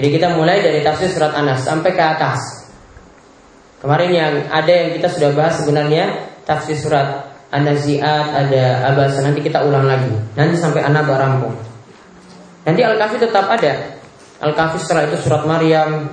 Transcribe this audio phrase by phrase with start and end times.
[0.00, 2.40] Jadi kita mulai dari tafsir surat Anas sampai ke atas.
[3.84, 9.20] Kemarin yang ada yang kita sudah bahas sebenarnya tafsir surat An-Nazi'at, ada Abasa.
[9.20, 10.08] Nanti kita ulang lagi.
[10.40, 11.52] Nanti sampai Anak rampung.
[12.64, 14.00] Nanti Al-Kahfi tetap ada.
[14.40, 16.08] Al-Kahfi setelah itu surat Maryam.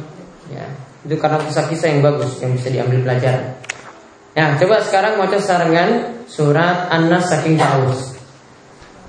[0.51, 0.67] Ya,
[1.07, 3.55] itu karena kisah-kisah yang bagus yang bisa diambil pelajaran.
[4.35, 5.89] Nah, coba sekarang mau sarangan
[6.27, 8.19] surat An-Nas saking haus.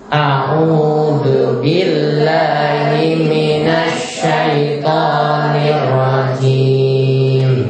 [0.07, 3.13] A'udzu billahi
[3.69, 7.69] minasy syaithanir rajim.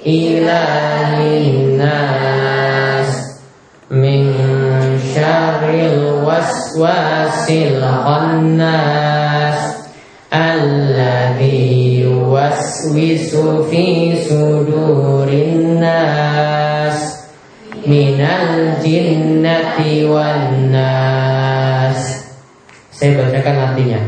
[0.04, 3.40] ilahin nas,
[3.88, 4.36] min
[5.00, 6.09] syarril waswasil
[8.06, 9.60] khannas
[10.30, 17.26] alladzi yuwaswisu fi sudurin nas
[17.82, 22.30] minal jinnati wan nas
[22.94, 24.02] saya bacakan artinya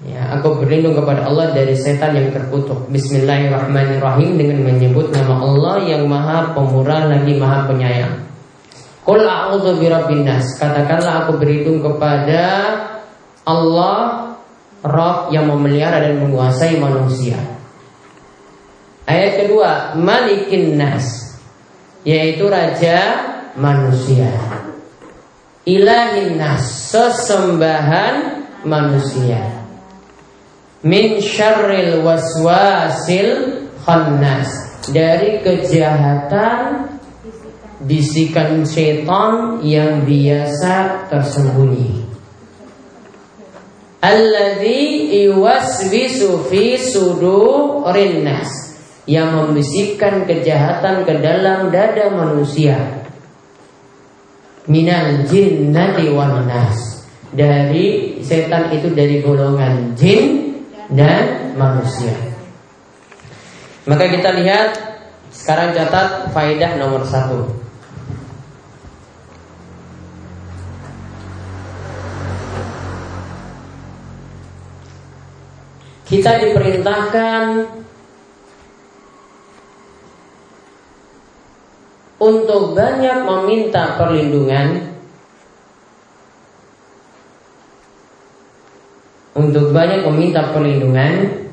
[0.00, 2.88] Ya, aku berlindung kepada Allah dari setan yang terkutuk.
[2.88, 8.29] Bismillahirrahmanirrahim dengan menyebut nama Allah yang Maha Pemurah lagi Maha Penyayang.
[9.04, 10.56] Qul a'udzu birabbin nas.
[10.60, 12.44] Katakanlah aku berlindung kepada
[13.48, 14.30] Allah
[14.80, 17.36] Rob yang memelihara dan menguasai manusia.
[19.04, 21.36] Ayat kedua, Malikin Nas,
[22.06, 23.26] yaitu raja
[23.58, 24.30] manusia.
[25.68, 29.66] Ilahin Nas, sesembahan manusia.
[30.80, 34.48] Min syarril waswasil khannas,
[34.88, 36.88] dari kejahatan
[37.84, 42.08] bisikan setan yang biasa tersembunyi.
[44.00, 48.72] Alladzi iwaswisu fi sudurin nas
[49.04, 53.04] yang membisikkan kejahatan ke dalam dada manusia.
[54.64, 57.04] Minal jinnati wan nas.
[57.30, 60.50] Dari setan itu dari golongan jin
[60.90, 62.16] dan manusia.
[63.86, 64.70] Maka kita lihat
[65.30, 67.59] sekarang catat faidah nomor satu.
[76.10, 77.42] Kita diperintahkan
[82.18, 84.90] untuk banyak meminta perlindungan
[89.38, 91.46] untuk banyak meminta perlindungan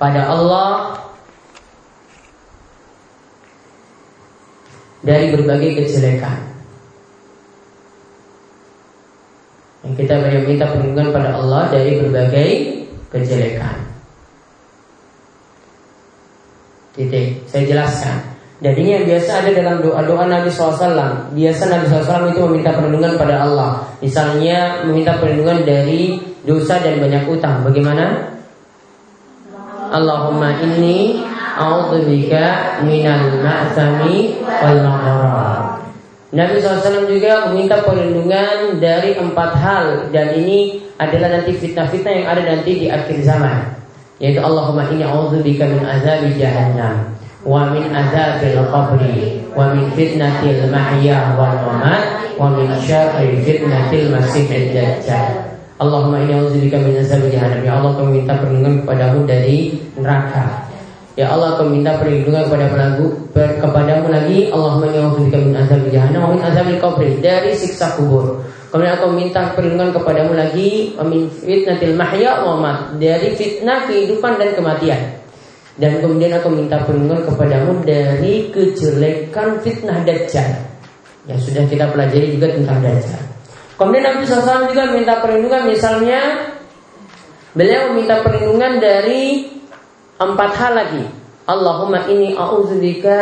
[0.00, 0.98] pada Allah
[5.04, 6.38] dari berbagai kejelekan.
[9.86, 12.48] Yang kita banyak minta perlindungan pada Allah dari berbagai
[13.10, 13.76] kejelekan.
[16.94, 18.38] Titik, saya jelaskan.
[18.58, 23.14] Dan ini yang biasa ada dalam doa-doa Nabi SAW Biasa Nabi SAW itu meminta perlindungan
[23.14, 28.34] pada Allah Misalnya meminta perlindungan dari dosa dan banyak utang Bagaimana?
[29.94, 31.22] Allahumma inni
[31.54, 34.82] a'udzubika minal ma'sami wal
[36.28, 42.42] Nabi SAW juga meminta perlindungan dari empat hal dan ini adalah nanti fitnah-fitnah yang ada
[42.44, 43.64] nanti di akhir zaman.
[44.20, 47.16] Yaitu Allahumma inni a'udzubika min azabi jahannam
[47.48, 54.76] wa min azabil qabri wa min fitnatil mahya wal mamat wa min syarri fitnatil masiihid
[54.76, 55.56] dajjal.
[55.80, 57.64] Allahumma inni a'udzubika min azabi jahannam.
[57.64, 60.67] Ya Allah, kami minta perlindungan kepadamu dari neraka.
[61.18, 66.38] Ya Allah kau minta perlindungan kepada pelaku kepadamu lagi Allahumma ya'udzubika min azab jahannam min
[66.46, 68.38] azabil qabr dari siksa kubur.
[68.70, 75.18] Kemudian aku minta perlindungan kepadamu lagi min fitnatil mahya wa dari fitnah kehidupan dan kematian.
[75.74, 80.54] Dan kemudian aku minta perlindungan kepadamu dari kejelekan fitnah dajjal.
[81.26, 83.22] Yang sudah kita pelajari juga tentang dajjal.
[83.74, 86.46] Kemudian Nabi SAW juga minta perlindungan misalnya
[87.58, 89.57] beliau meminta perlindungan dari
[90.18, 91.04] empat hal lagi.
[91.48, 93.20] Allahumma ini a'udzubika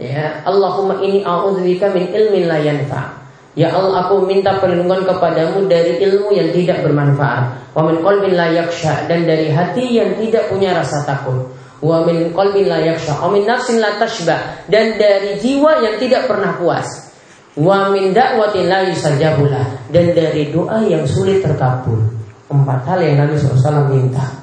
[0.00, 3.22] ya Allahumma ini a'udzubika min ilmin la yanfa.
[3.52, 7.76] Ya Allah aku minta perlindungan kepadamu dari ilmu yang tidak bermanfaat.
[7.76, 11.52] Wa min qalbin la yaksha dan dari hati yang tidak punya rasa takut.
[11.84, 16.24] Wa min qalbin la yaksha wa min nafsin la tashba dan dari jiwa yang tidak
[16.24, 17.12] pernah puas.
[17.52, 22.00] Wa min da'watin la yusajabulah dan dari doa yang sulit terkabul.
[22.48, 24.41] Empat hal yang Nabi SAW minta.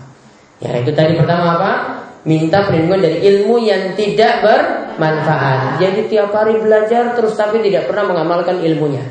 [0.60, 1.72] Ya itu tadi pertama apa?
[2.28, 5.80] Minta perlindungan dari ilmu yang tidak bermanfaat.
[5.80, 9.08] Jadi tiap hari belajar terus tapi tidak pernah mengamalkan ilmunya.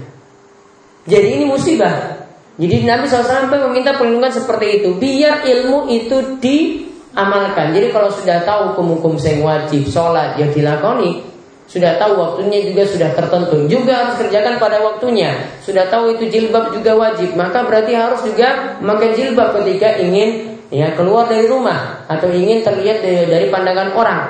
[1.08, 2.20] Jadi ini musibah.
[2.58, 7.72] Jadi Nabi SAW sampai meminta perlindungan seperti itu biar ilmu itu diamalkan.
[7.72, 11.22] Jadi kalau sudah tahu hukum-hukum yang wajib, sholat yang dilakoni,
[11.70, 15.36] sudah tahu waktunya juga sudah tertentu, juga harus kerjakan pada waktunya.
[15.62, 20.92] Sudah tahu itu jilbab juga wajib, maka berarti harus juga memakai jilbab ketika ingin ya
[20.96, 24.22] keluar dari rumah atau ingin terlihat dari, dari pandangan orang.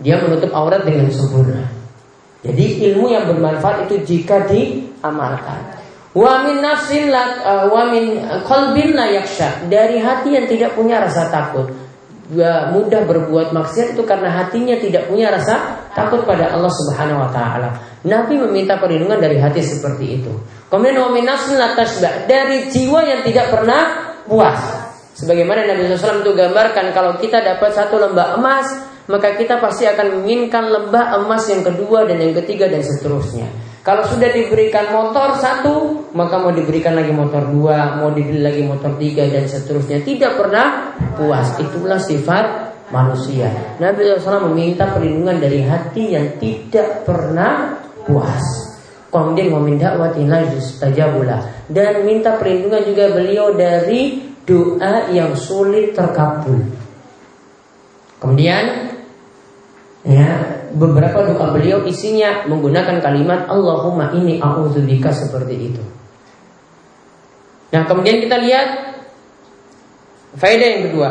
[0.00, 1.80] Dia menutup aurat dengan sempurna.
[2.40, 5.76] Jadi ilmu yang bermanfaat itu jika diamalkan.
[6.16, 8.16] Wa min nafsin la uh, wa min
[8.48, 9.68] qalbin la yaksha.
[9.68, 11.68] Dari hati yang tidak punya rasa takut.
[12.30, 17.30] Gak mudah berbuat maksiat itu karena hatinya tidak punya rasa takut pada Allah Subhanahu wa
[17.34, 17.74] taala.
[18.06, 20.32] Nabi meminta perlindungan dari hati seperti itu.
[20.70, 22.24] Kemudian wa min nafsin la tashba.
[22.24, 24.79] Dari jiwa yang tidak pernah puas.
[25.20, 28.72] Sebagaimana Nabi SAW itu gambarkan kalau kita dapat satu lembah emas,
[29.04, 33.44] maka kita pasti akan menginginkan lembah emas yang kedua dan yang ketiga dan seterusnya.
[33.84, 38.96] Kalau sudah diberikan motor satu, maka mau diberikan lagi motor dua, mau dibeli lagi motor
[38.96, 40.00] tiga dan seterusnya.
[40.00, 41.56] Tidak pernah puas.
[41.60, 42.44] Itulah sifat
[42.92, 43.76] manusia.
[43.76, 47.76] Nabi SAW meminta perlindungan dari hati yang tidak pernah
[48.08, 48.68] puas.
[49.10, 49.90] Kemudian meminta
[50.78, 56.64] tajabula dan minta perlindungan juga beliau dari doa yang sulit terkabul.
[58.20, 58.92] Kemudian
[60.04, 65.82] ya beberapa doa beliau isinya menggunakan kalimat Allahumma ini a'udzubika seperti itu.
[67.70, 68.68] Nah, kemudian kita lihat
[70.36, 71.08] faedah yang kedua.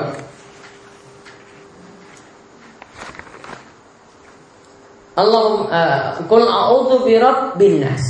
[5.19, 8.03] Allahumma qul a'udzu birabbin nas.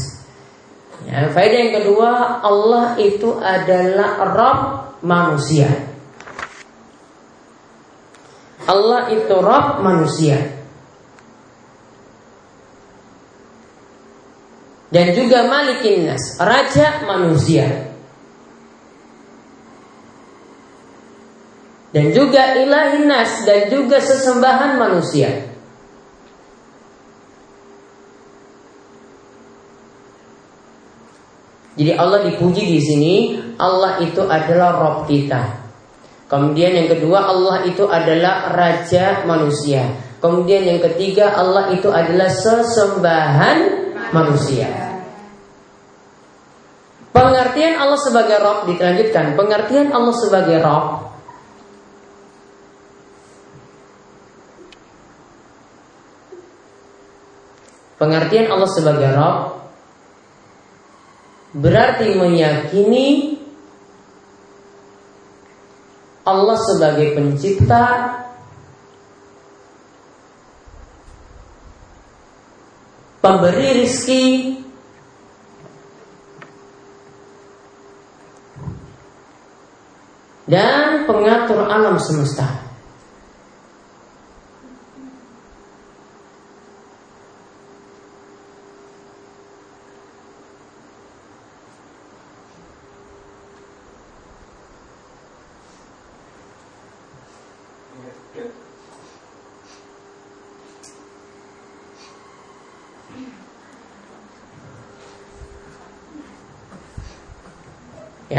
[1.07, 5.69] Ya, faedah yang kedua, Allah itu adalah Rabb manusia.
[8.69, 10.59] Allah itu Rabb manusia.
[14.89, 17.93] dan juga Malikin Nas, raja manusia.
[21.89, 25.49] Dan juga Ilahin Nas dan juga sesembahan manusia.
[31.79, 33.13] Jadi Allah dipuji di sini,
[33.59, 35.59] Allah itu adalah Rob kita.
[36.31, 39.83] Kemudian yang kedua Allah itu adalah raja manusia.
[40.23, 43.57] Kemudian yang ketiga Allah itu adalah sesembahan
[44.15, 44.69] manusia.
[47.11, 49.35] Pengertian Allah sebagai Rob dilanjutkan.
[49.35, 51.09] Pengertian Allah sebagai Rob
[57.99, 59.59] Pengertian Allah sebagai Rob
[61.51, 63.35] berarti meyakini
[66.29, 67.85] Allah sebagai pencipta
[73.19, 74.25] pemberi rizki
[80.49, 82.68] dan pengatur alam semesta.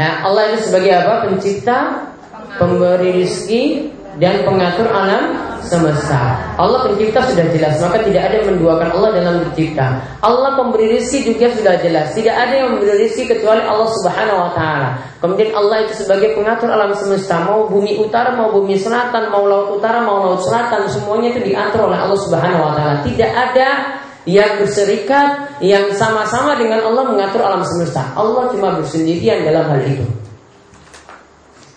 [0.01, 1.29] Ya, Allah itu sebagai apa?
[1.29, 2.09] Pencipta,
[2.57, 6.41] pemberi rizki dan pengatur alam semesta.
[6.57, 10.01] Allah pencipta sudah jelas, maka tidak ada yang menduakan Allah dalam mencipta.
[10.25, 12.17] Allah pemberi rizki juga sudah jelas.
[12.17, 14.89] Tidak ada yang memberi rizki kecuali Allah Subhanahu wa taala.
[15.21, 19.77] Kemudian Allah itu sebagai pengatur alam semesta, mau bumi utara, mau bumi selatan, mau laut
[19.77, 23.05] utara, mau laut selatan, semuanya itu diatur oleh Allah Subhanahu wa taala.
[23.05, 28.13] Tidak ada yang berserikat yang sama-sama dengan Allah mengatur alam semesta.
[28.13, 30.05] Allah cuma bersendirian dalam hal itu.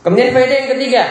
[0.05, 1.05] Kemudian faedah yang ketiga,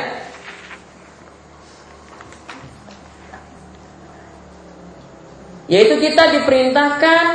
[5.65, 7.25] yaitu kita diperintahkan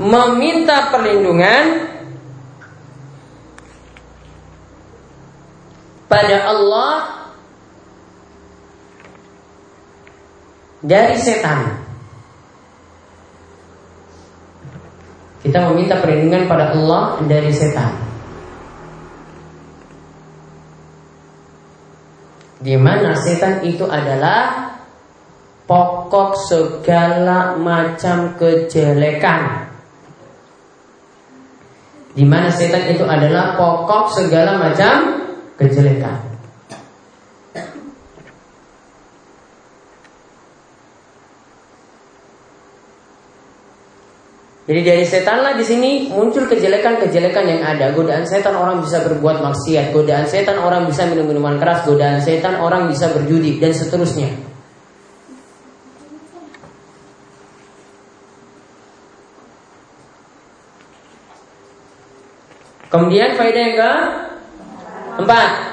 [0.00, 1.92] meminta perlindungan
[6.08, 7.19] pada Allah
[10.80, 11.76] dari setan.
[15.40, 17.96] Kita meminta perlindungan pada Allah dari setan.
[22.60, 24.76] Di mana setan itu adalah
[25.64, 29.64] pokok segala macam kejelekan.
[32.12, 35.24] Di mana setan itu adalah pokok segala macam
[35.56, 36.29] kejelekan.
[44.70, 47.90] Jadi dari setanlah di sini muncul kejelekan-kejelekan yang ada.
[47.90, 52.54] Godaan setan orang bisa berbuat maksiat, godaan setan orang bisa minum minuman keras, godaan setan
[52.54, 54.30] orang bisa berjudi dan seterusnya.
[62.94, 63.92] Kemudian faedah yang ke
[65.26, 65.69] empat.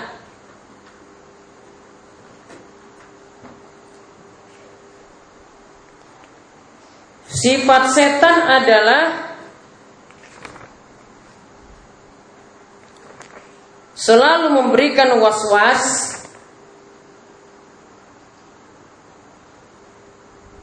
[7.37, 9.03] Sifat setan adalah
[13.93, 16.17] selalu memberikan was-was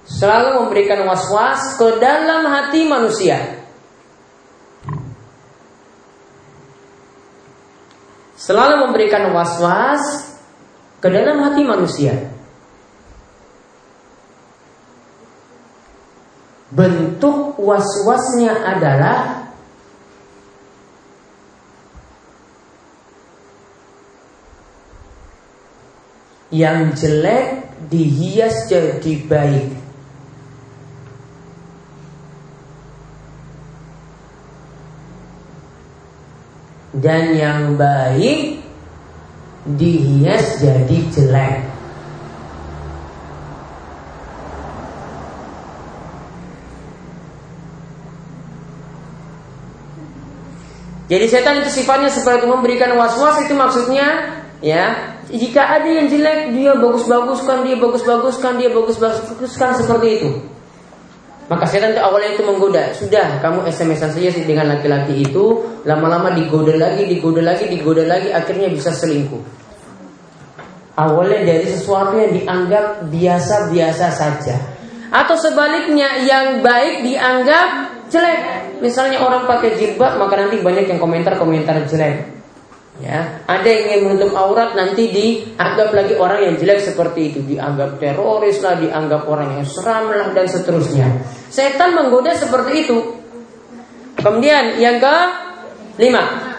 [0.08, 3.64] selalu memberikan was-was ke dalam hati manusia.
[8.44, 10.36] selalu memberikan was-was
[11.00, 12.33] ke dalam hati manusia.
[16.74, 19.46] Bentuk was-wasnya adalah
[26.50, 29.84] yang jelek dihias jadi baik.
[36.94, 38.62] dan yang baik
[39.66, 41.73] dihias jadi jelek.
[51.04, 56.72] Jadi setan itu sifatnya seperti memberikan was-was itu maksudnya ya jika ada yang jelek dia
[56.80, 60.30] bagus-baguskan dia bagus-baguskan dia bagus-baguskan seperti itu.
[61.44, 62.96] Maka setan itu awalnya itu menggoda.
[62.96, 68.32] Sudah, kamu SMS-an saja sih dengan laki-laki itu, lama-lama digoda lagi, digoda lagi, digoda lagi,
[68.32, 69.44] akhirnya bisa selingkuh.
[70.96, 74.56] Awalnya dari sesuatu yang dianggap biasa-biasa saja.
[75.12, 77.83] Atau sebaliknya, yang baik dianggap
[78.14, 78.38] jelek.
[78.78, 82.30] Misalnya orang pakai jilbab, maka nanti banyak yang komentar-komentar jelek.
[83.02, 87.98] Ya, ada yang ingin menutup aurat nanti dianggap lagi orang yang jelek seperti itu, dianggap
[87.98, 91.10] teroris lah, dianggap orang yang seram lah dan seterusnya.
[91.50, 93.18] Setan menggoda seperti itu.
[94.14, 95.16] Kemudian yang ke
[95.98, 96.54] lima.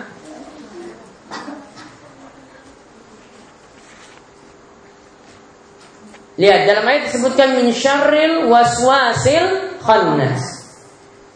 [6.35, 10.54] Lihat dalam ayat disebutkan min syarril waswasil khannas.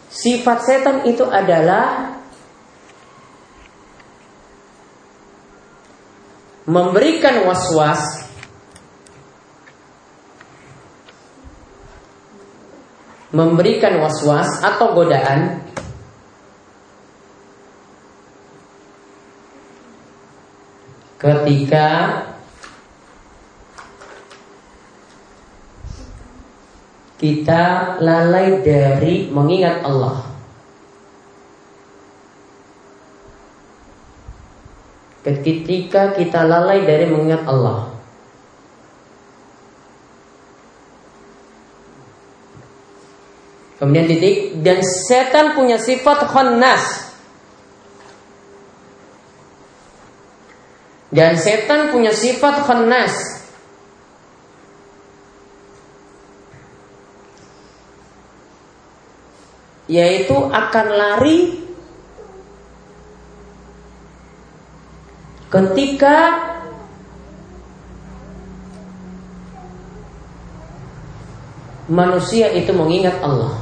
[0.09, 2.17] Sifat setan itu adalah
[6.65, 8.29] memberikan was-was
[13.29, 15.61] memberikan was-was atau godaan
[21.21, 21.87] ketika
[27.19, 30.29] kita lalai dari mengingat Allah.
[35.23, 37.91] ketika kita lalai dari mengingat Allah.
[43.79, 47.15] Kemudian titik dan setan punya sifat khannas.
[51.09, 53.38] Dan setan punya sifat khannas.
[59.89, 61.59] Yaitu akan lari
[65.49, 66.29] Ketika
[71.89, 73.57] manusia itu mengingat Allah.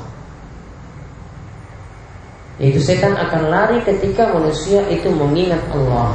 [2.60, 6.12] Yaitu setan akan lari ketika manusia itu mengingat Allah.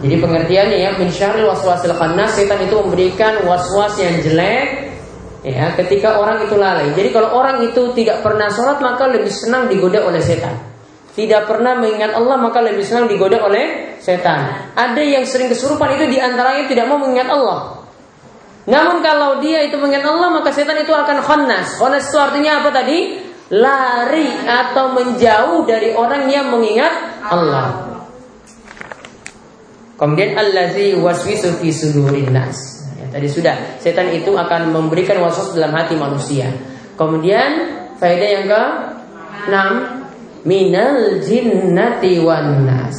[0.00, 4.79] Jadi pengertiannya ya min syarril waswasil khannas setan itu memberikan waswas yang jelek
[5.44, 6.92] ya ketika orang itu lalai.
[6.92, 10.70] Jadi kalau orang itu tidak pernah sholat maka lebih senang digoda oleh setan
[11.14, 14.72] tidak pernah mengingat Allah maka lebih senang digoda oleh setan.
[14.78, 17.82] Ada yang sering kesurupan itu di antaranya tidak mau mengingat Allah.
[18.70, 21.76] Namun kalau dia itu mengingat Allah maka setan itu akan khannas.
[21.76, 22.98] Khannas itu artinya apa tadi?
[23.50, 26.94] Lari atau menjauh dari orang yang mengingat
[27.26, 27.90] Allah.
[29.98, 32.79] Kemudian allazi waswisu fi sudurin nas.
[33.10, 36.46] Tadi sudah setan itu akan memberikan waswas dalam hati manusia.
[36.94, 37.50] Kemudian
[37.98, 38.62] faedah yang ke
[39.50, 42.96] 6 minal jinnati wan nas.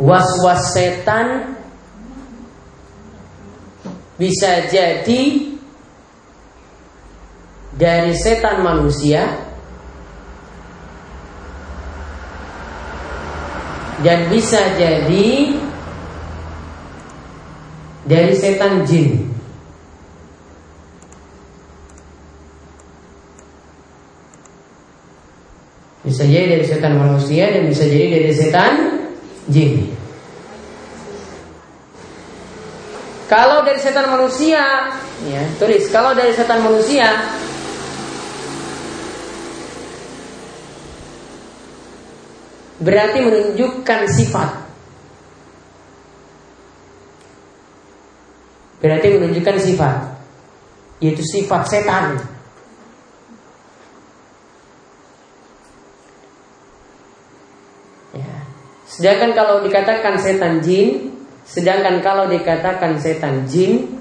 [0.00, 1.54] Was-was setan
[4.18, 5.22] bisa jadi
[7.74, 9.26] dari setan manusia
[14.02, 15.54] dan bisa jadi
[18.04, 19.32] dari setan jin.
[26.04, 28.72] Bisa jadi dari setan manusia dan bisa jadi dari setan
[29.48, 29.88] jin.
[33.24, 34.92] Kalau dari setan manusia,
[35.24, 37.08] ya, tulis kalau dari setan manusia
[42.84, 44.63] berarti menunjukkan sifat
[48.84, 49.96] Berarti menunjukkan sifat,
[51.00, 52.20] yaitu sifat setan.
[58.12, 58.28] Ya.
[58.84, 61.14] Sedangkan kalau dikatakan setan jin,
[61.44, 64.00] Sedangkan kalau dikatakan setan jin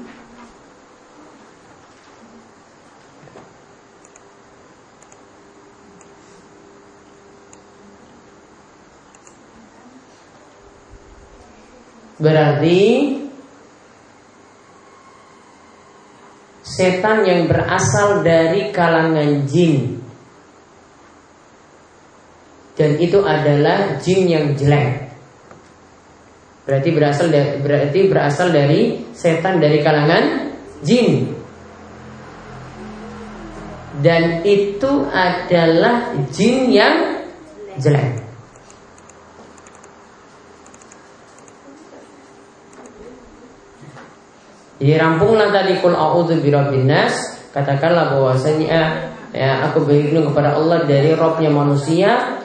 [12.23, 13.22] Berarti
[16.73, 20.03] setan yang berasal dari kalangan jin
[22.73, 25.13] dan itu adalah jin yang jelek.
[26.63, 30.23] Berarti berasal dari, berarti berasal dari setan dari kalangan
[30.81, 31.37] jin.
[34.01, 37.21] Dan itu adalah jin yang
[37.77, 38.22] jelek.
[44.81, 47.13] Jadi rampunglah tadi kul a'udzu birabbin nas,
[47.53, 48.81] katakanlah bahwasanya
[49.33, 52.41] ya aku berlindung kepada Allah dari robnya manusia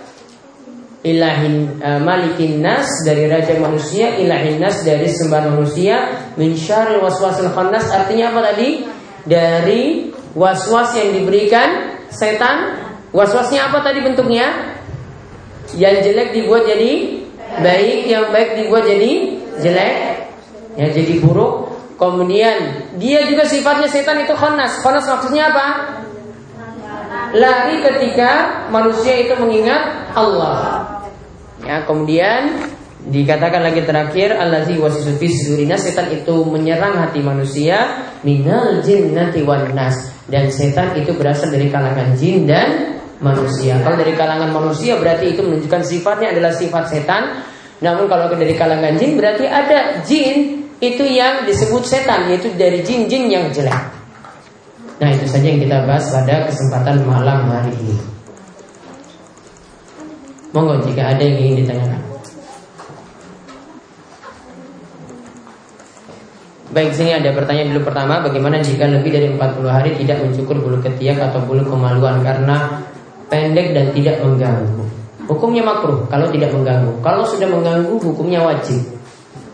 [1.05, 5.97] ilahin uh, malikin nas dari raja manusia ilahin nas dari sembah manusia
[6.37, 7.89] min syarril waswasil khannas.
[7.89, 8.85] Artinya apa tadi?
[9.29, 12.87] Dari waswas yang diberikan setan.
[13.09, 14.77] Waswasnya apa tadi bentuknya?
[15.77, 16.93] Yang jelek dibuat jadi
[17.65, 19.13] baik yang baik dibuat jadi
[19.65, 19.97] jelek.
[20.77, 25.67] Ya jadi buruk kemudian dia juga sifatnya setan itu khannas khannas maksudnya apa
[27.35, 30.87] lari ketika manusia itu mengingat Allah.
[31.67, 32.71] Ya, kemudian
[33.09, 35.29] dikatakan lagi terakhir allazi wasisu fi
[35.77, 42.15] setan itu menyerang hati manusia minal jinnati wan nas dan setan itu berasal dari kalangan
[42.15, 43.81] jin dan manusia.
[43.83, 47.23] Kalau dari kalangan manusia berarti itu menunjukkan sifatnya adalah sifat setan.
[47.79, 53.27] Namun kalau dari kalangan jin berarti ada jin itu yang disebut setan yaitu dari jin-jin
[53.27, 53.83] yang jelek.
[54.99, 57.99] Nah itu saja yang kita bahas pada kesempatan malam hari ini.
[60.55, 62.03] Monggo jika ada yang ingin ditanyakan.
[66.69, 70.77] Baik, sini ada pertanyaan dulu pertama Bagaimana jika lebih dari 40 hari tidak mencukur bulu
[70.85, 72.85] ketiak atau bulu kemaluan Karena
[73.33, 74.85] pendek dan tidak mengganggu
[75.33, 78.85] Hukumnya makruh kalau tidak mengganggu Kalau sudah mengganggu hukumnya wajib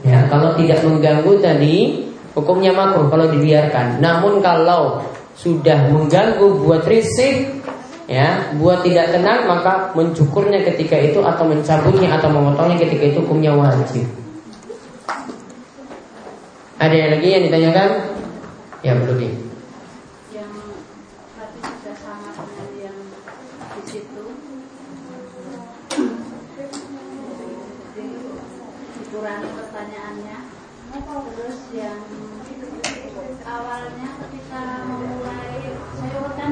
[0.05, 4.03] Ya, Kalau tidak mengganggu tadi Hukumnya makruh kalau dibiarkan.
[4.03, 4.99] Namun kalau
[5.38, 7.62] sudah mengganggu buat risik
[8.05, 13.55] ya buat tidak tenang maka mencukurnya ketika itu atau mencabutnya atau memotongnya ketika itu hukumnya
[13.55, 14.07] wajib.
[16.83, 17.88] Ada yang lagi yang ditanyakan?
[18.83, 19.19] Ya belum
[29.75, 30.38] pertanyaannya
[31.35, 31.99] terus yang
[33.43, 34.62] awalnya ketika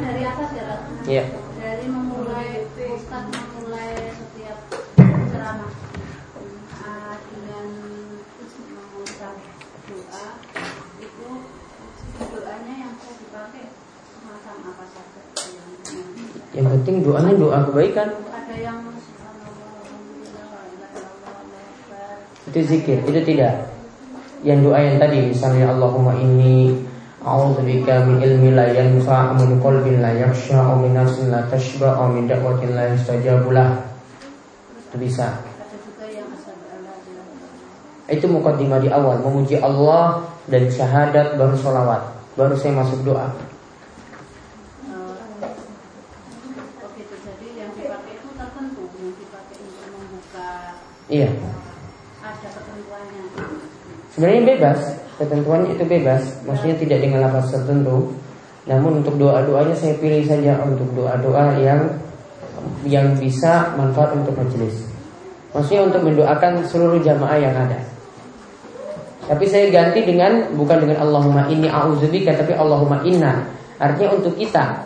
[0.02, 1.24] dari atas ya Iya.
[1.58, 2.62] Dari memulai
[2.94, 4.58] Ustaz memulai setiap
[5.34, 5.74] ceramah
[6.78, 7.66] uh, dengan
[9.82, 10.26] doa
[11.02, 11.30] itu
[12.22, 13.64] doanya yang saya dipakai
[14.22, 15.68] macam apa saja yang,
[16.54, 18.08] yang penting doanya doa kebaikan.
[18.30, 18.78] Ada yang
[22.52, 23.74] itu zikir, itu tidak.
[24.44, 26.91] Yang doa yang tadi misalnya Allahumma inni
[27.27, 32.23] أعوذ بك من علم لا ينفع من قلب لا يخشى من نفس لا تشبع من
[32.29, 33.69] دعوة لا يستجاب له
[34.87, 35.43] itu bisa
[38.07, 42.07] itu mukaddimah di awal memuji Allah dan syahadat baru sholawat
[42.39, 43.27] baru saya masuk doa
[51.07, 51.31] Iya.
[52.19, 53.23] Ada ketentuannya.
[54.11, 54.79] Sebenarnya bebas
[55.22, 58.10] ketentuannya itu bebas, maksudnya tidak dengan lafaz tertentu.
[58.66, 61.86] Namun untuk doa-doanya saya pilih saja untuk doa-doa yang
[62.86, 64.86] yang bisa manfaat untuk majelis.
[65.54, 67.78] Maksudnya untuk mendoakan seluruh jamaah yang ada.
[69.22, 73.46] Tapi saya ganti dengan bukan dengan Allahumma inni a'udzubika tapi Allahumma inna.
[73.78, 74.82] Artinya untuk kita.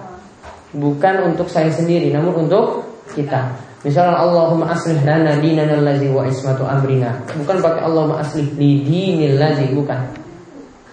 [0.77, 2.85] Bukan untuk saya sendiri namun untuk
[3.16, 3.49] kita.
[3.87, 7.14] Misalnya Allahumma aslih lana dinana allazi wa ismatu amrina.
[7.38, 10.25] Bukan pakai Allahumma aslih li dinil lazi bukan.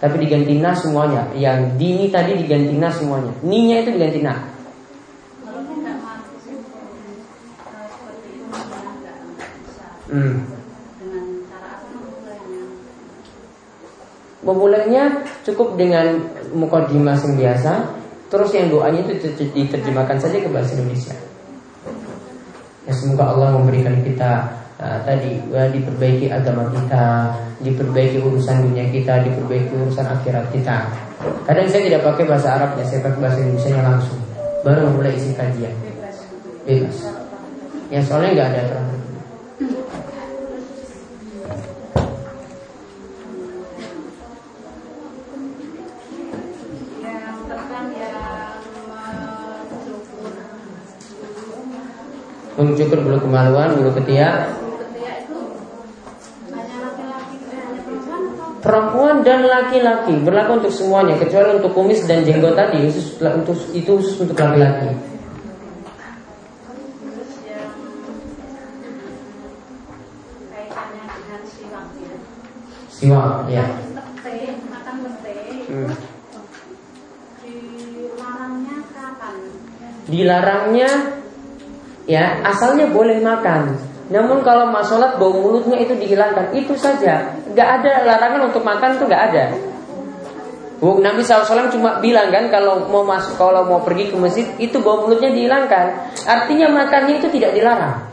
[0.03, 4.35] Tapi diganti na semuanya Yang dini tadi diganti na semuanya Ninya itu diganti na
[10.13, 10.45] Hmm.
[14.45, 16.21] Memulainya cukup dengan
[16.53, 17.97] mukadimah yang biasa,
[18.29, 21.17] terus yang doanya itu diterjemahkan saja ke bahasa Indonesia.
[22.85, 27.31] Ya semoga Allah memberikan kita uh, tadi uh, diperbaiki agama kita,
[27.63, 30.91] diperbaiki urusan dunia kita, diperbaiki urusan akhirat kita.
[31.47, 34.19] Kadang saya tidak pakai bahasa Arabnya, saya pakai bahasa Indonesia langsung.
[34.67, 35.71] Baru mulai isi kajian.
[36.67, 36.97] Bebas.
[37.87, 38.61] Ya soalnya nggak ada
[52.55, 54.63] yang mencukur bulu kemaluan, bulu ketiak
[55.23, 55.39] itu
[56.53, 62.56] hanya laki-laki eh, hanya perempuan dan laki-laki berlaku untuk semuanya kecuali untuk kumis dan jenggot
[62.56, 64.95] tadi khusus untuk itu khusus untuk laki-laki.
[67.04, 67.76] terus yang
[70.47, 72.15] kaitannya dengan siwak ya.
[72.88, 73.65] Siwak, ya.
[74.23, 75.91] Teh, makan teh Hmm.
[77.43, 79.36] dilarangnya kapan?
[80.08, 80.89] Dilarangnya
[82.08, 83.92] ya asalnya boleh makan.
[84.11, 87.39] Namun kalau masalah bau mulutnya itu dihilangkan itu saja.
[87.55, 89.45] Gak ada larangan untuk makan tuh gak ada.
[90.83, 95.07] Nabi SAW cuma bilang kan kalau mau masuk kalau mau pergi ke masjid itu bau
[95.07, 96.11] mulutnya dihilangkan.
[96.27, 98.03] Artinya makannya itu tidak dilarang.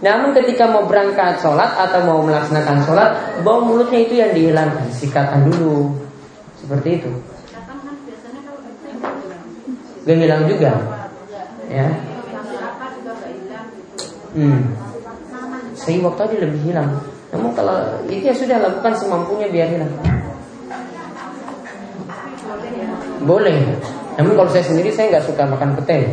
[0.00, 3.10] Namun ketika mau berangkat sholat atau mau melaksanakan sholat
[3.44, 4.88] bau mulutnya itu yang dihilangkan.
[4.96, 5.92] Sikatan dulu
[6.64, 7.12] seperti itu.
[10.02, 10.72] Gak hilang juga,
[11.70, 11.86] ya.
[14.34, 14.91] Hmm.
[15.82, 16.90] Siwak tadi lebih hilang.
[17.34, 19.92] Namun kalau itu ya sudah lakukan semampunya biar hilang.
[23.22, 23.58] Boleh.
[24.18, 26.12] Namun kalau saya sendiri saya nggak suka makan pete.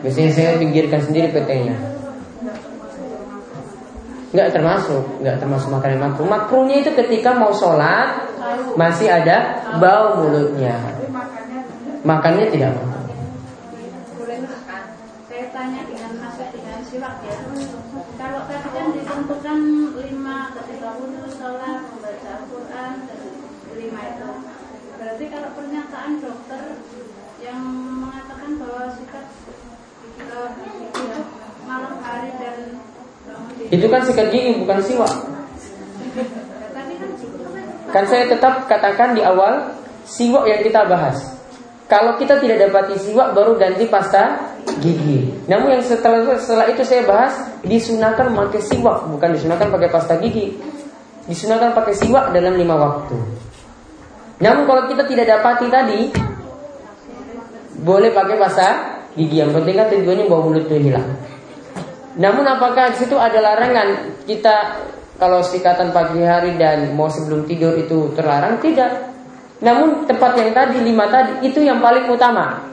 [0.00, 1.76] Biasanya saya pinggirkan sendiri petenya.
[4.30, 6.28] Nggak termasuk, nggak termasuk makanan makruh.
[6.28, 8.30] Makruhnya itu ketika mau sholat
[8.78, 10.78] masih ada bau mulutnya.
[12.06, 13.02] Makannya tidak makruh.
[14.16, 14.82] boleh makan.
[15.26, 17.36] Saya tanya dengan masuk dengan siwak ya.
[18.16, 19.58] Kalau tadi kan ditentukan
[19.98, 23.20] lima ketika wudhu, sholat, membaca Al-Quran, dan
[23.74, 24.30] lima itu.
[25.00, 26.80] Berarti kalau pernyataan dokter
[27.44, 27.60] yang
[28.00, 29.26] mengatakan bahwa sikat
[30.16, 30.40] itu
[31.68, 32.80] malam hari dan
[33.68, 35.12] Itu kan sikat gigi bukan siwak.
[37.92, 39.76] Kan saya tetap katakan di awal
[40.08, 41.36] siwak yang kita bahas.
[41.90, 45.28] Kalau kita tidak dapati siwak baru ganti pasta gigi.
[45.44, 50.56] Namun yang setelah setelah itu saya bahas disunahkan pakai siwak bukan disunahkan pakai pasta gigi.
[51.28, 53.49] Disunahkan pakai siwak dalam lima waktu.
[54.40, 56.00] Namun kalau kita tidak dapati tadi
[57.80, 58.68] boleh pakai pasta
[59.16, 59.40] gigi.
[59.40, 61.08] Yang penting kan tujuannya bau mulut itu hilang.
[62.18, 64.82] Namun apakah di situ ada larangan kita
[65.20, 68.58] kalau sikatan pagi hari dan mau sebelum tidur itu terlarang?
[68.58, 68.90] Tidak.
[69.60, 72.64] Namun tempat yang tadi lima tadi itu yang paling utama.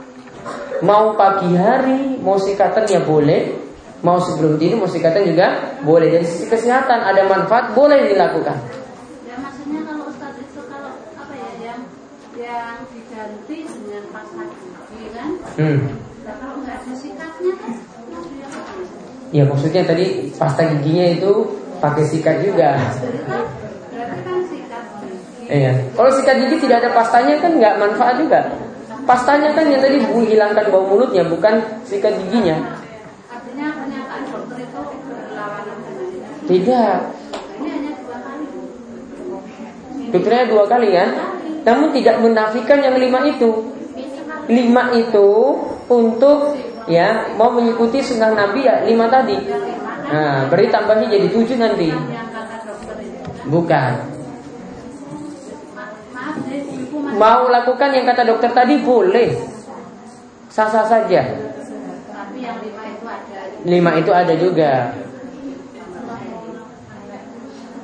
[0.79, 3.67] Mau pagi hari, mau sikatan ya boleh.
[4.05, 6.07] Mau sebelum tidur, mau sikatan juga boleh.
[6.13, 8.57] Dari sisi kesehatan ada manfaat, boleh dilakukan.
[9.25, 11.81] Ya maksudnya kalau Ustadz itu kalau apa ya yang
[12.57, 15.29] yang diganti dengan pasta gigi kan?
[15.61, 15.77] Hmm.
[16.25, 17.73] Nah, kalau nggak ada sikatnya kan?
[19.29, 21.31] Ya maksudnya tadi pasta giginya itu
[21.77, 22.81] pakai sikat juga.
[22.97, 23.43] Jadi kan
[24.25, 25.45] kan sikat gigi.
[25.53, 25.71] Iya.
[25.93, 28.39] Kalau sikat gigi tidak ada pastanya kan nggak manfaat juga.
[29.05, 32.57] Pastanya kan yang tadi bu hilangkan bau mulutnya, bukan sikat giginya.
[36.47, 36.97] Tidak.
[40.07, 41.36] Dokternya dua kali kan?
[41.67, 43.75] Namun tidak menafikan yang lima itu.
[44.47, 45.29] Lima itu
[45.91, 46.55] untuk
[46.87, 49.35] ya mau mengikuti sunnah Nabi ya lima tadi.
[50.07, 51.91] Nah, beri tambahnya jadi tujuh nanti.
[51.91, 52.07] Kan.
[53.51, 53.93] Bukan.
[57.19, 59.35] Mau lakukan yang kata dokter tadi boleh.
[60.47, 61.21] Sah-sah saja.
[63.67, 64.95] Lima itu ada juga.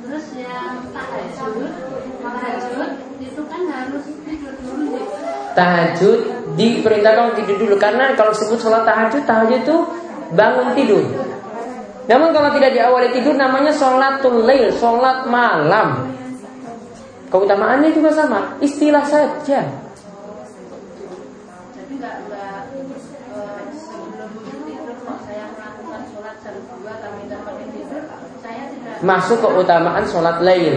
[0.04, 1.70] Terus yang tahajud,
[2.24, 5.06] tahajud itu kan harus tidur dulu nih.
[5.54, 6.18] Tahajud
[6.58, 9.76] diperintahkan untuk tidur dulu karena kalau sebut sholat tahajud, tahajud itu
[10.34, 11.04] bangun tidur.
[12.04, 16.12] Namun kalau tidak diawali tidur namanya sholatul lail, sholat malam.
[17.32, 19.64] Keutamaannya juga sama, istilah saja.
[21.74, 22.58] Jadi nggak nggak
[23.34, 28.02] eh, sebelum tidur kok saya melakukan sholat jam dua kami dapat tidur,
[28.44, 28.94] saya tidak.
[29.00, 30.76] Masuk keutamaan sholat lail.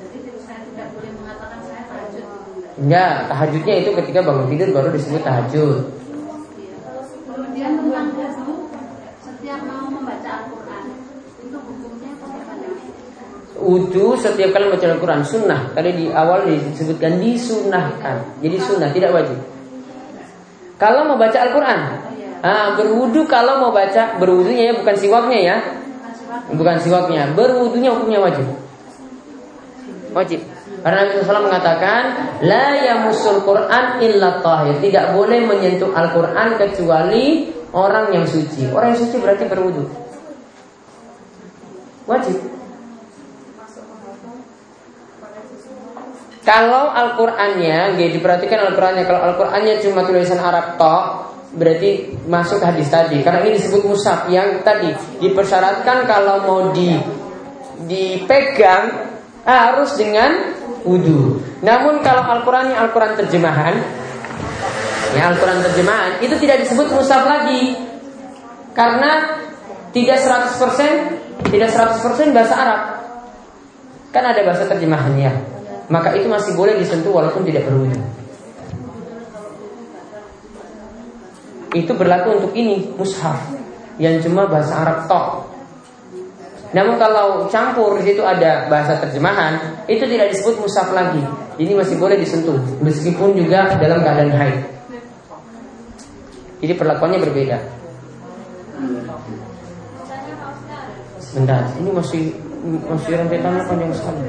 [0.00, 2.26] Jadi saya tidak boleh mengatakan saya tahajud.
[2.82, 5.86] Enggak, tahajudnya itu ketika bangun tidur baru disebut tahajud.
[7.30, 8.66] Kemudian tentang wudhu,
[9.22, 10.82] setiap mau membaca Al-Quran
[13.62, 15.70] Wudhu setiap kali baca Al-Quran Sunnah.
[15.70, 18.42] Tadi di awal disebutkan disunahkan.
[18.42, 19.38] Jadi sunnah tidak wajib.
[20.82, 21.78] Kalau mau baca Al-Quran?
[22.42, 25.56] Ah, Berwudhu kalau mau baca Berwudhunya ya bukan siwaknya ya.
[26.50, 27.30] Bukan siwaknya.
[27.38, 28.50] Berwudhunya hukumnya wajib.
[30.10, 30.51] Wajib
[30.82, 32.02] karena Nabi SAW mengatakan
[32.42, 39.00] La yamusul Quran illa tahir Tidak boleh menyentuh Al-Quran kecuali orang yang suci Orang yang
[39.06, 39.86] suci berarti berwudhu
[42.10, 42.34] Wajib
[46.42, 49.06] Kalau Al-Qur'annya, ya diperhatikan Al-Qur'annya.
[49.06, 51.04] Kalau Al-Qur'annya cuma tulisan Arab tok,
[51.54, 53.22] berarti masuk hadis tadi.
[53.22, 54.90] Karena ini disebut musaf yang tadi
[55.22, 56.98] dipersyaratkan kalau mau di
[57.86, 59.12] dipegang
[59.46, 61.40] harus dengan wudhu.
[61.62, 63.74] Namun kalau Al-Qur'annya Al-Qur'an terjemahan,
[65.14, 67.78] ya Al-Qur'an terjemahan itu tidak disebut musaf lagi.
[68.72, 69.40] Karena
[69.92, 72.80] tidak 100% tidak 100% bahasa Arab.
[74.12, 75.52] Kan ada bahasa terjemahannya
[75.92, 78.00] maka itu masih boleh disentuh walaupun tidak berwudu.
[81.76, 83.36] Itu berlaku untuk ini mushaf
[84.00, 85.51] yang cuma bahasa Arab tok.
[86.72, 91.20] Namun kalau campur di situ ada bahasa terjemahan, itu tidak disebut mushaf lagi.
[91.60, 94.60] Ini masih boleh disentuh meskipun juga dalam keadaan haid.
[96.64, 97.58] Jadi perlakuannya berbeda.
[101.20, 102.22] Sebentar, ini masih
[102.88, 104.22] masih rentetannya panjang sekali.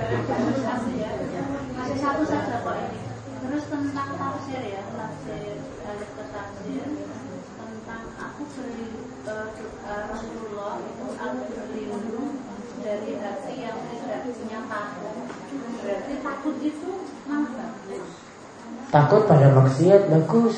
[18.93, 20.57] Takut pada maksiat bagus.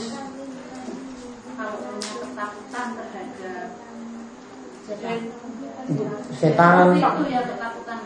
[6.35, 6.93] setan.
[6.99, 7.99] Itu ya ketakutan.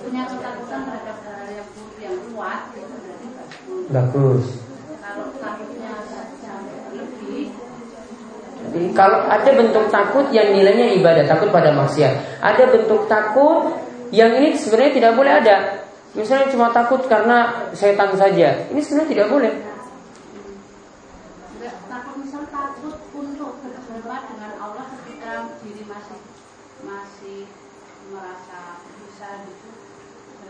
[0.00, 3.84] Punya ketakutan terhadap hal yang buruk yang kuat itu berarti bagus.
[3.90, 4.44] Bagus.
[5.00, 5.89] Kalau takutnya
[8.70, 12.38] jadi kalau ada bentuk takut yang nilainya ibadah, takut pada maksiat.
[12.38, 13.74] Ada bentuk takut
[14.14, 15.56] yang ini sebenarnya tidak boleh ada.
[16.14, 18.70] Misalnya cuma takut karena setan saja.
[18.70, 19.52] Ini sebenarnya tidak boleh.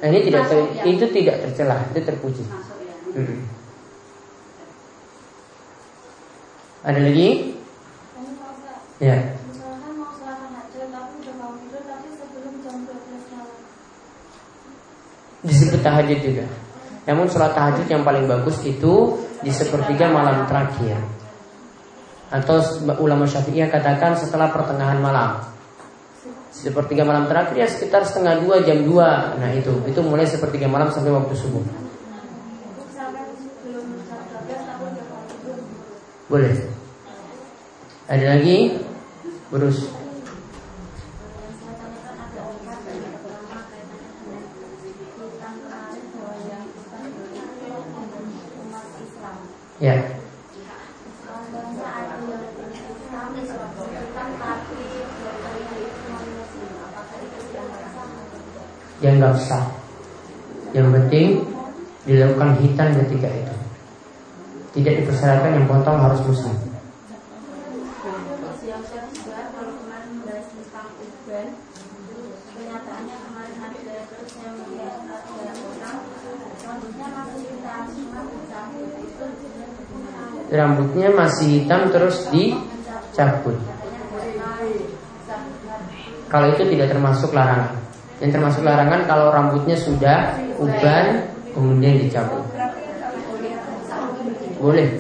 [0.00, 0.82] Nah, ini tidak ter, ya.
[0.88, 2.44] itu tidak tercela, itu terpuji.
[2.48, 2.56] ya.
[3.20, 3.40] Hmm.
[6.80, 7.59] Ada lagi?
[9.00, 9.16] Ya.
[15.40, 16.44] Disebut tahajud juga.
[17.08, 21.00] Namun sholat tahajud yang paling bagus itu di sepertiga malam terakhir.
[22.28, 22.60] Atau
[23.00, 25.40] ulama syafi'iyah katakan setelah pertengahan malam.
[26.52, 29.32] Sepertiga malam terakhir ya sekitar setengah dua jam dua.
[29.40, 29.72] Nah itu.
[29.88, 31.64] Itu mulai sepertiga malam sampai waktu subuh.
[36.28, 36.52] Boleh.
[38.06, 38.89] Ada lagi
[39.50, 39.90] Berus
[49.80, 49.96] Ya.
[59.00, 59.64] yang nggak sah.
[60.76, 61.26] Yang penting
[62.04, 63.54] dilakukan hitam ketika itu.
[64.76, 66.69] Tidak dipersyaratkan yang potong harus muslim.
[80.50, 83.54] Rambutnya masih hitam terus dicabut.
[86.26, 87.78] Kalau itu tidak termasuk larangan.
[88.18, 92.42] Yang termasuk larangan kalau rambutnya sudah uban kemudian dicabut.
[94.58, 94.98] Boleh.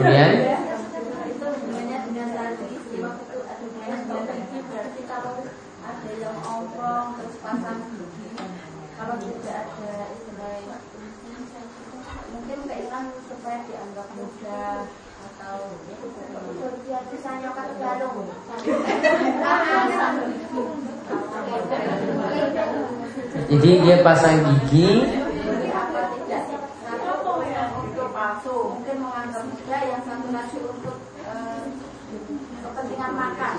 [0.00, 0.32] Kemudian
[9.00, 10.20] kalau tidak ada
[12.80, 14.88] keinginan supaya dianggap mudah
[23.50, 25.04] jadi dia pasang gigi.
[28.40, 31.62] Mungkin menganggap juga yang satu nasi untuk eh,
[32.64, 33.54] kepentingan makan.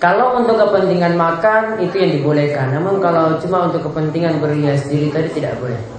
[0.00, 5.28] Kalau untuk kepentingan makan itu yang dibolehkan, namun kalau cuma untuk kepentingan berhias diri tadi
[5.32, 5.95] tidak boleh.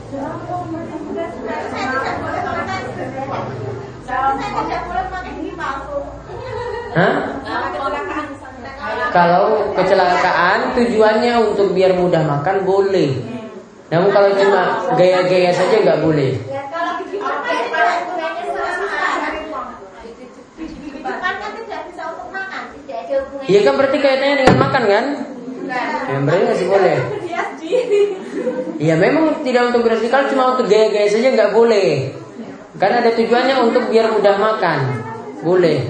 [9.13, 13.13] Kalau kecelakaan tujuannya untuk biar mudah makan boleh.
[13.87, 16.31] Namun kalau cuma gaya-gaya saja nggak boleh.
[23.47, 25.05] Iya kan berarti kaitannya dengan makan kan?
[26.07, 26.97] Ya berarti masih boleh.
[28.77, 32.11] Iya memang tidak untuk beras kalau cuma untuk gaya-gaya saja nggak boleh.
[32.77, 34.79] Karena ada tujuannya untuk biar mudah makan.
[35.41, 35.87] Boleh.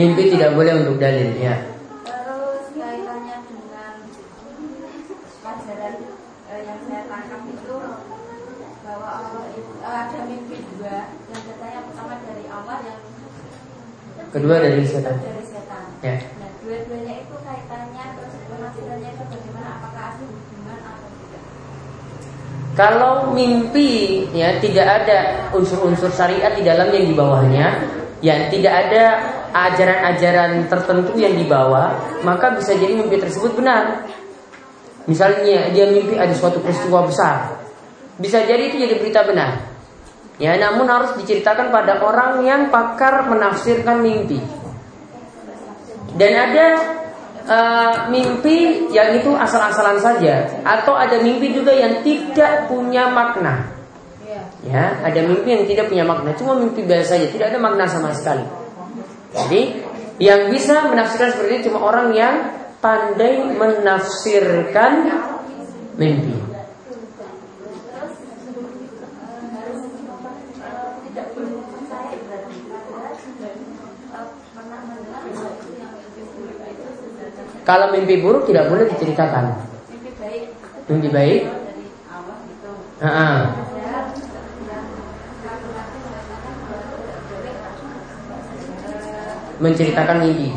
[0.00, 1.60] Mimpi tidak boleh untuk dalil ya.
[2.08, 3.94] Terus kaitannya dengan
[5.44, 5.94] pelajaran
[6.48, 7.76] eh, yang saya tangkap itu
[8.80, 13.00] bahwa Allah itu eh, ada mimpi dua yang katanya pertama dari Allah yang
[14.30, 15.16] Kedua dari setan.
[15.20, 15.84] dari setan.
[16.06, 16.16] Ya.
[16.38, 21.44] Nah dua-duanya itu kaitannya terus penafsirannya itu bagaimana apakah ada hubungan atau tidak?
[22.80, 27.66] Kalau mimpi ya tidak ada unsur-unsur syariat di dalamnya di bawahnya,
[28.24, 29.04] ya tidak ada
[29.52, 31.92] ajaran-ajaran tertentu yang dibawa,
[32.24, 34.08] maka bisa jadi mimpi tersebut benar.
[35.04, 37.60] Misalnya dia mimpi ada suatu peristiwa besar,
[38.16, 39.60] bisa jadi itu jadi berita benar.
[40.40, 44.40] Ya, namun harus diceritakan pada orang yang pakar menafsirkan mimpi.
[46.16, 46.66] Dan ada
[47.50, 53.76] uh, mimpi yang itu asal-asalan saja, atau ada mimpi juga yang tidak punya makna.
[54.60, 58.12] Ya, ada mimpi yang tidak punya makna, cuma mimpi biasa saja, tidak ada makna sama
[58.12, 58.44] sekali.
[59.32, 59.82] Jadi,
[60.20, 62.34] yang bisa menafsirkan seperti itu cuma orang yang
[62.84, 65.08] pandai menafsirkan
[65.96, 66.49] mimpi.
[77.64, 79.52] Kalau mimpi buruk tidak boleh diceritakan.
[79.92, 80.44] Mimpi baik
[80.88, 81.42] Mimpi baik.
[83.00, 83.28] Ha-ha.
[89.60, 90.48] Menceritakan mimpi.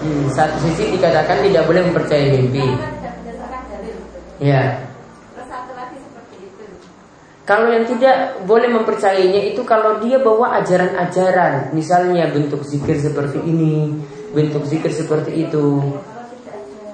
[0.00, 2.72] Hmm, satu sisi dikatakan tidak boleh mempercayai mimpi.
[4.40, 4.80] Ya.
[5.36, 6.64] Terus satu lagi seperti itu.
[7.50, 13.90] Kalau yang tidak boleh mempercayainya itu kalau dia bawa ajaran-ajaran, misalnya bentuk zikir seperti ini,
[14.30, 15.82] bentuk zikir seperti itu.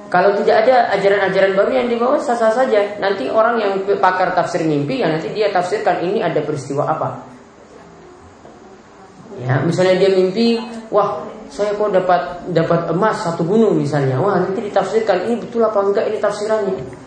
[0.08, 2.96] Kalau tidak ada ajaran-ajaran baru yang dibawa sah-sah saja.
[2.96, 7.20] Nanti orang yang pakar tafsir mimpi yang nanti dia tafsirkan ini ada peristiwa apa.
[9.36, 10.56] Ya, misalnya dia mimpi,
[10.88, 11.20] wah
[11.52, 14.16] saya kok dapat dapat emas satu gunung misalnya.
[14.24, 17.05] Wah nanti ditafsirkan ini betul apa enggak ini tafsirannya.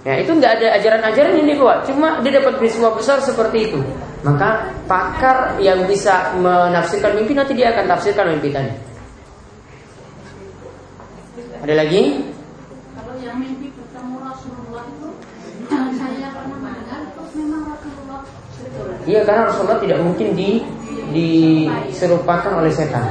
[0.00, 3.80] Ya itu nggak ada ajaran-ajaran yang dibawa, cuma dia dapat peristiwa besar seperti itu.
[4.24, 8.72] Maka pakar yang bisa menafsirkan mimpi nanti dia akan tafsirkan mimpi tadi.
[11.60, 12.24] Ada lagi?
[12.96, 15.08] Kalau yang mimpi bertemu Rasulullah itu
[15.68, 18.20] saya pernah mendengar terus memang Rasulullah.
[19.04, 20.64] Iya karena Rasulullah tidak mungkin di
[21.12, 23.04] diserupakan oleh setan.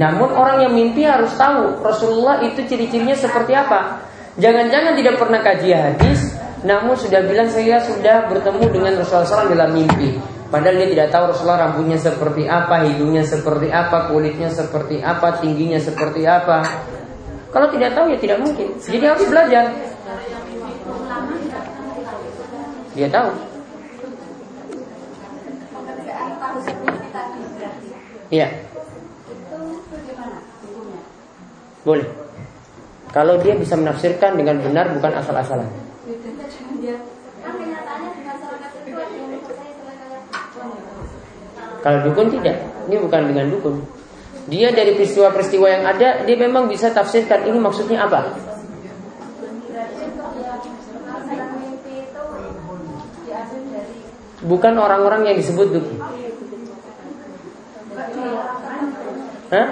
[0.00, 4.08] Namun orang yang mimpi harus tahu Rasulullah itu ciri-cirinya seperti apa.
[4.38, 6.20] Jangan-jangan tidak pernah kaji hadis,
[6.62, 10.14] namun sudah bilang saya sudah bertemu dengan Rasulullah SAW dalam mimpi.
[10.48, 15.82] Padahal dia tidak tahu Rasulullah rambutnya seperti apa, hidungnya seperti apa, kulitnya seperti apa, tingginya
[15.82, 16.62] seperti apa.
[17.50, 18.78] Kalau tidak tahu ya tidak mungkin.
[18.78, 19.64] Jadi harus belajar.
[22.94, 23.30] Dia tahu.
[28.28, 28.48] Iya,
[31.82, 32.27] boleh.
[33.08, 35.68] Kalau dia bisa menafsirkan dengan benar bukan asal-asalan.
[41.78, 42.56] Kalau dukun tidak,
[42.90, 43.80] ini bukan dengan dukun.
[44.48, 48.32] Dia dari peristiwa-peristiwa yang ada, dia memang bisa tafsirkan ini maksudnya apa.
[54.38, 55.96] Bukan orang-orang yang disebut dukun.
[59.48, 59.66] Hah?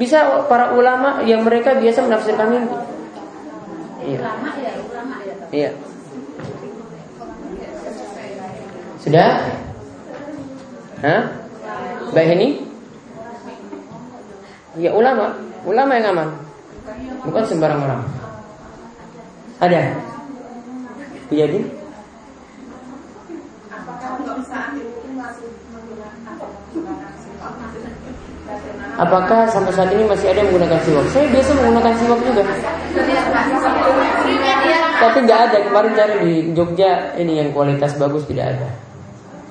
[0.00, 2.76] Bisa para ulama yang mereka biasa menafsirkan mimpi.
[4.02, 4.18] Iya.
[4.18, 5.34] Ulama ya, ulama ya.
[5.52, 5.70] Iya.
[9.02, 9.30] Sudah?
[11.02, 11.22] Hah?
[12.14, 12.48] Baik ini?
[14.78, 15.36] Ya ulama,
[15.68, 16.28] ulama yang aman.
[17.28, 18.02] Bukan sembarang orang.
[19.60, 19.94] Ada?
[21.28, 21.81] Jadi?
[29.02, 31.06] Apakah sampai saat ini masih ada yang menggunakan siwak?
[31.10, 32.42] Saya biasa menggunakan siwak juga.
[35.02, 38.68] Tapi nggak ada kemarin cari di Jogja ini yang kualitas bagus tidak ada.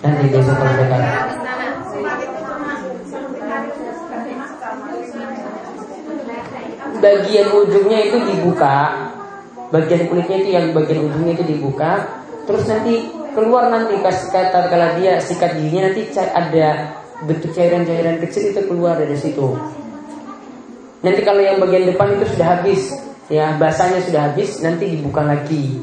[0.08, 1.12] Nanti besok kalau.
[7.02, 8.78] Bagian ujungnya itu dibuka,
[9.74, 12.08] bagian kulitnya itu yang bagian ujungnya itu dibuka,
[12.48, 18.62] terus nanti keluar nanti kata kalau dia sikat giginya nanti ada bentuk cairan-cairan kecil itu
[18.66, 19.58] keluar dari situ.
[21.02, 22.94] Nanti kalau yang bagian depan itu sudah habis,
[23.30, 25.82] ya basahnya sudah habis, nanti dibuka lagi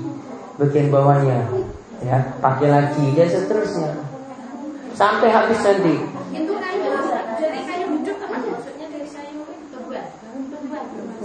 [0.59, 1.47] bagian bawahnya,
[2.03, 3.91] ya pakai lagi dan seterusnya
[4.95, 5.97] sampai habis nanti.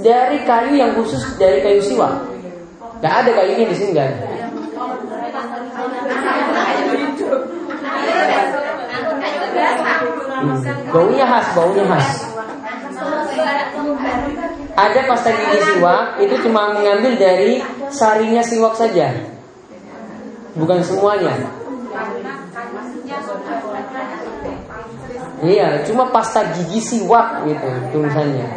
[0.03, 2.27] dari kayu yang khusus dari kayu siwa.
[2.99, 4.11] Gak ada kayunya di sini kan?
[10.91, 12.07] Baunya khas, baunya khas.
[14.73, 17.61] Ada pasta gigi siwak itu cuma mengambil dari
[17.93, 19.13] sarinya siwak saja,
[20.57, 21.37] bukan semuanya.
[25.43, 28.47] Iya, cuma pasta gigi siwak gitu tulisannya.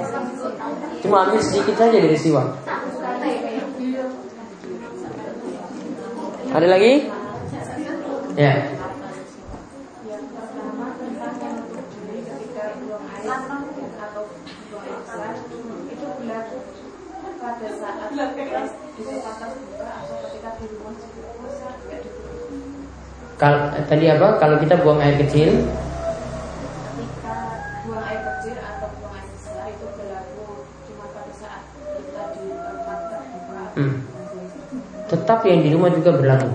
[1.04, 2.48] Cuma ambil sedikit saja dari siwak.
[6.56, 7.10] Ada lagi?
[8.40, 8.75] Ya.
[23.36, 24.40] Kalau tadi apa?
[24.40, 25.68] Kalau kita buang air kecil,
[27.84, 32.98] buang air kecil atau buang air besar itu berlaku cuma pada saat kita di tempat
[33.12, 33.60] terbuka.
[33.76, 33.96] hmm,
[35.12, 36.48] tetap yang di rumah juga berlaku.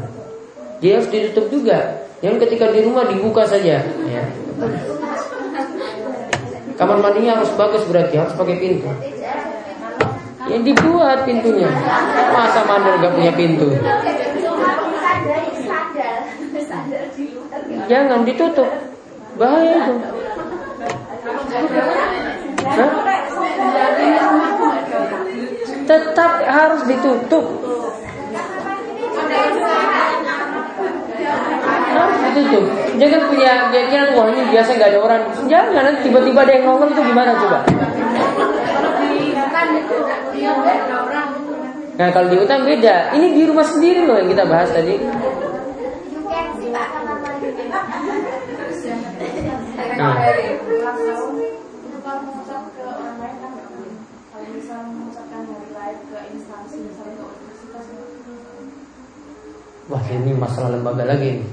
[0.81, 2.09] Dia harus ditutup juga.
[2.25, 3.85] Yang ketika di rumah dibuka saja.
[3.85, 4.23] Ya.
[6.81, 8.89] Kamar mandinya harus bagus berarti harus pakai pintu.
[10.49, 11.69] Yang dibuat pintunya.
[12.33, 13.69] Masa mandor gak punya pintu?
[17.89, 18.69] Jangan ditutup.
[19.39, 20.07] Bahaya itu.
[25.87, 27.45] Tetap harus ditutup.
[31.91, 32.65] Harus ditutup.
[33.01, 35.21] Jangan punya keyakinan wah ini biasa nggak ada orang.
[35.49, 37.59] Jangan nanti tiba-tiba ada yang nongol itu gimana coba?
[41.97, 42.95] Nah kalau di hutan beda.
[43.15, 44.95] Ini di rumah sendiri loh yang kita bahas tadi.
[49.97, 50.15] Nah.
[59.91, 61.43] Wah ini masalah lembaga lagi.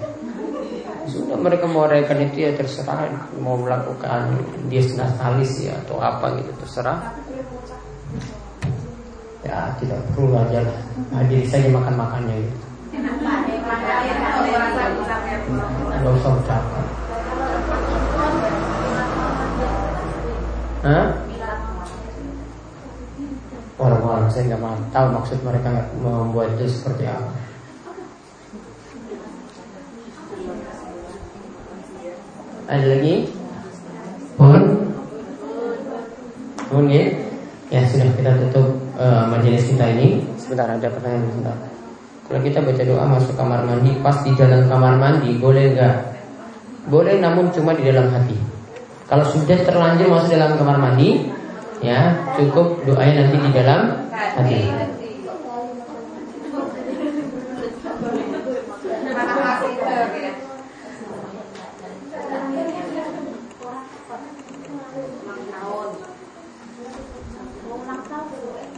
[1.08, 3.10] Sudah mereka mau rekan itu ya terserah.
[3.42, 4.38] Mau melakukan
[4.68, 6.98] dia natalis ya Atau apa gitu terserah.
[9.42, 10.78] Ya tidak perlu aja lah.
[11.18, 12.68] Hadir saja makan-makannya gitu
[15.98, 16.86] Gak usah ucapkan
[20.78, 21.10] Hah?
[23.78, 27.30] Orang-orang saya nggak tahu maksud mereka membuat itu seperti apa.
[32.68, 33.14] Ada lagi?
[34.34, 34.62] Pun?
[36.68, 37.04] Pun ya?
[37.70, 40.26] Ya sudah kita tutup uh, majelis kita ini.
[40.40, 41.67] Sebentar ada pertanyaan sebentar.
[42.28, 45.96] Kalau kita baca doa masuk kamar mandi, pas di dalam kamar mandi boleh nggak?
[46.92, 48.36] Boleh, namun cuma di dalam hati.
[49.08, 51.32] Kalau sudah terlanjur masuk dalam kamar mandi,
[51.80, 54.60] ya cukup doanya nanti di dalam hati.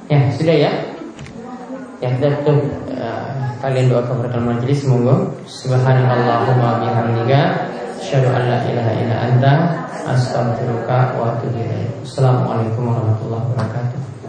[0.06, 0.72] Ya sudah ya.
[3.60, 7.40] Kalian doa kepada majelis semoga subhanallahumma bihamdika
[8.00, 9.52] asyhadu an la ilaha illa anta
[10.08, 11.92] astaghfiruka wa atubu ilaik.
[12.00, 14.19] Assalamualaikum warahmatullahi wabarakatuh.